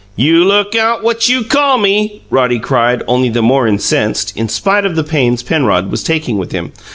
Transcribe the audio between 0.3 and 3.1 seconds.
look out what you call me!" Roddy cried,